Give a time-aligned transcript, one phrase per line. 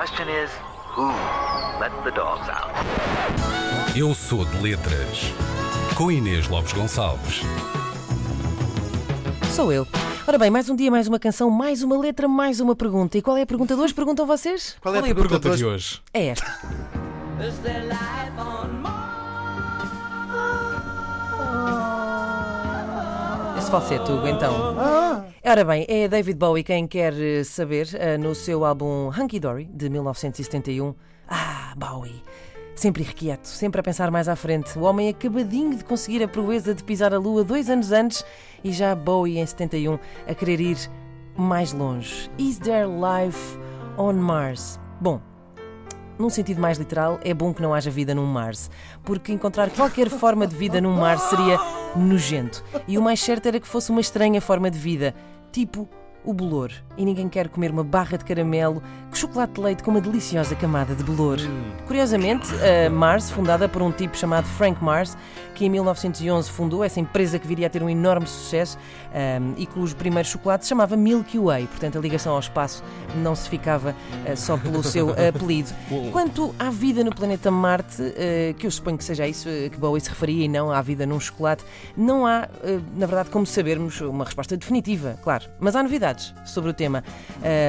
[0.00, 0.50] question is,
[0.96, 1.08] who
[1.78, 2.72] let the dogs out?
[3.94, 5.34] Eu sou de letras.
[5.94, 7.42] Com Inês Lopes Gonçalves.
[9.54, 9.86] Sou eu.
[10.26, 13.18] Ora bem, mais um dia, mais uma canção, mais uma letra, mais uma pergunta.
[13.18, 13.92] E qual é a pergunta de hoje?
[13.92, 14.74] Perguntam vocês?
[14.80, 16.00] Qual é a pergunta de hoje?
[16.14, 16.50] É esta.
[23.58, 25.09] Esse falseto, então.
[25.50, 29.64] Ora bem, é David Bowie quem quer eh, saber eh, no seu álbum Hunky Dory,
[29.64, 30.94] de 1971.
[31.26, 32.22] Ah, Bowie.
[32.76, 34.78] Sempre irrequieto, sempre a pensar mais à frente.
[34.78, 38.24] O homem acabadinho de conseguir a proeza de pisar a lua dois anos antes
[38.62, 40.78] e já Bowie em 71 a querer ir
[41.36, 42.30] mais longe.
[42.38, 43.58] Is there life
[43.98, 44.78] on Mars?
[45.00, 45.20] Bom,
[46.20, 48.70] num sentido mais literal, é bom que não haja vida num Mars,
[49.02, 51.58] porque encontrar qualquer forma de vida num Mars seria
[51.96, 52.62] nojento.
[52.86, 55.14] E o mais certo era que fosse uma estranha forma de vida,
[55.50, 55.88] tipo
[56.24, 56.70] o bolor.
[56.96, 60.54] E ninguém quer comer uma barra de caramelo com chocolate de leite com uma deliciosa
[60.54, 61.38] camada de bolor.
[61.86, 62.48] Curiosamente,
[62.86, 65.16] a Mars, fundada por um tipo chamado Frank Mars,
[65.54, 68.78] que em 1911 fundou essa empresa que viria a ter um enorme sucesso
[69.12, 71.66] um, e cujo primeiro chocolate se chamava Milky Way.
[71.66, 72.82] Portanto, a ligação ao espaço
[73.16, 75.70] não se ficava uh, só pelo seu apelido.
[76.12, 79.76] Quanto à vida no planeta Marte, uh, que eu suponho que seja isso uh, que
[79.76, 81.64] Bowie se referia e não à vida num chocolate,
[81.96, 82.48] não há,
[82.96, 85.44] na verdade, como sabermos uma resposta definitiva, claro.
[85.58, 86.09] Mas há novidades
[86.44, 87.04] sobre o tema.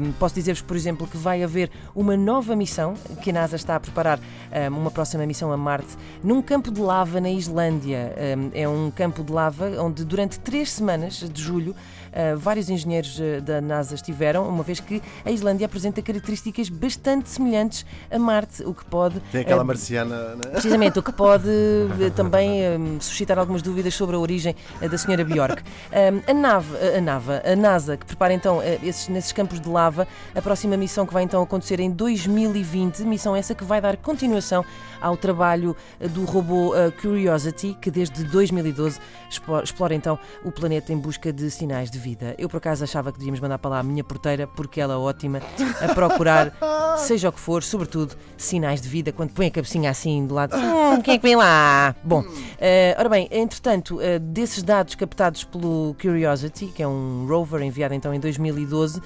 [0.00, 3.76] Um, posso dizer-vos, por exemplo, que vai haver uma nova missão, que a NASA está
[3.76, 8.14] a preparar um, uma próxima missão a Marte, num campo de lava na Islândia.
[8.36, 11.74] Um, é um campo de lava onde durante três semanas de julho
[12.08, 17.28] uh, vários engenheiros uh, da NASA estiveram, uma vez que a Islândia apresenta características bastante
[17.28, 19.20] semelhantes a Marte, o que pode.
[19.32, 20.34] Tem aquela uh, marciana.
[20.34, 20.50] né?
[20.52, 25.62] Precisamente, o que pode eh, também suscitar algumas dúvidas sobre a origem da senhora Bjork.
[26.26, 30.06] A nave, a, nave, a NASA, que prepara então eh, esses, nesses campos de lava,
[30.34, 34.64] a próxima missão que vai então acontecer em 2020, missão essa que vai dar continuação
[35.00, 38.98] ao trabalho eh, do robô eh, Curiosity, que desde 2012
[39.62, 42.34] explora, então o planeta em busca de sinais de vida.
[42.38, 44.96] Eu por acaso achava que devíamos mandar para lá a minha porteira, porque ela é
[44.96, 45.40] ótima
[45.80, 46.52] a procurar,
[46.98, 50.56] seja o que for, sobretudo sinais de vida, quando põe a cabecinha assim do lado.
[50.56, 51.94] Hum, quem é que vem lá?
[52.02, 52.24] Bom,
[52.58, 57.94] eh, ora bem, entretanto, eh, desses dados captados pelo Curiosity, que é um rover enviado
[57.94, 59.02] então em 2012, hum,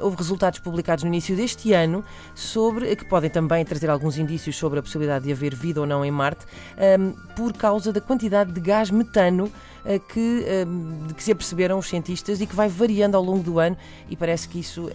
[0.00, 4.78] houve resultados publicados no início deste ano sobre que podem também trazer alguns indícios sobre
[4.78, 6.44] a possibilidade de haver vida ou não em Marte,
[6.98, 9.50] hum, por causa da quantidade de gás metano
[9.84, 10.44] eh, que,
[11.16, 13.76] que se aperceberam os cientistas e que vai variando ao longo do ano
[14.08, 14.88] e parece que isso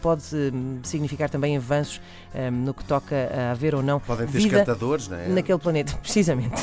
[0.00, 0.22] pode
[0.84, 2.00] significar também avanços
[2.52, 5.28] no que toca a haver ou não Podem ter vida escantadores, não é?
[5.28, 6.54] naquele planeta, precisamente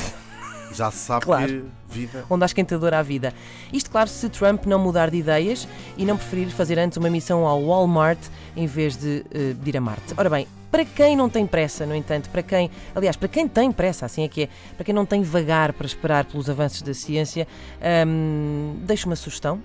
[0.72, 1.48] Já se sabe Claro.
[1.48, 2.26] que vida.
[2.30, 3.34] onde há esquentador à vida.
[3.72, 5.68] Isto, claro, se Trump não mudar de ideias
[5.98, 8.20] e não preferir fazer antes uma missão ao Walmart
[8.56, 10.14] em vez de, eh, de ir a Marte.
[10.18, 13.72] Ora bem, para quem não tem pressa, no entanto, para quem, aliás, para quem tem
[13.72, 16.94] pressa, assim é que é, para quem não tem vagar para esperar pelos avanços da
[16.94, 17.48] ciência,
[18.08, 19.62] hum, deixo uma sugestão.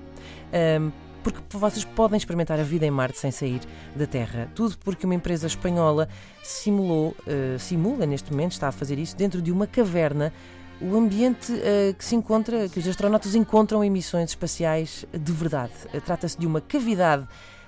[0.80, 0.90] hum,
[1.22, 3.60] porque vocês podem experimentar a vida em Marte sem sair
[3.94, 4.48] da Terra.
[4.54, 6.08] Tudo porque uma empresa espanhola
[6.42, 10.32] simulou, eh, simula neste momento, está a fazer isso, dentro de uma caverna
[10.80, 15.72] o ambiente eh, que se encontra, que os astronautas encontram em missões espaciais de verdade.
[15.92, 17.26] Eh, Trata-se de uma cavidade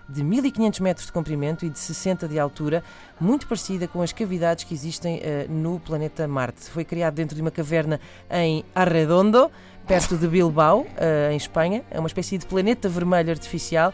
[0.08, 2.82] de 1500 metros de comprimento e de 60 de altura,
[3.20, 6.68] muito parecida com as cavidades que existem eh, no planeta Marte.
[6.70, 8.00] Foi criado dentro de uma caverna
[8.30, 9.50] em Arredondo,
[9.90, 11.82] perto de Bilbao, eh, em Espanha.
[11.90, 13.92] É uma espécie de planeta vermelho artificial.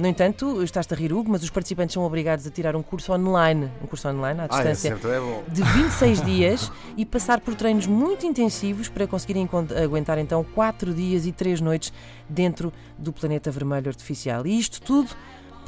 [0.00, 3.12] No entanto, estás-te a rir, Hugo, mas os participantes são obrigados a tirar um curso
[3.12, 5.44] online, um curso online à Ah, é distância certo, é bom.
[5.46, 9.48] de 26 dias e passar por treinos muito intensivos para conseguirem
[9.80, 11.92] aguentar então 4 dias e 3 noites
[12.28, 14.44] dentro do planeta vermelho artificial.
[14.44, 15.10] E isto tudo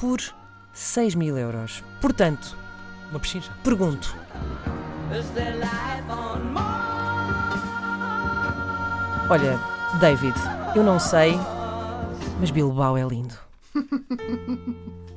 [0.00, 0.20] por
[0.72, 1.84] 6 mil euros.
[2.00, 2.58] Portanto,
[3.12, 3.52] Uma pechincha.
[3.62, 4.12] pergunto.
[9.30, 9.60] Olha,
[10.00, 10.34] David,
[10.74, 11.38] eu não sei,
[12.40, 13.34] mas Bilbao é lindo.